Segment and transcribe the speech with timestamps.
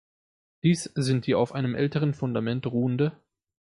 [0.63, 3.15] Dies sind die auf einem älteren Fundament ruhende